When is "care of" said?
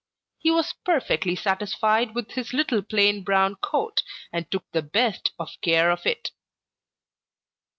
5.61-6.07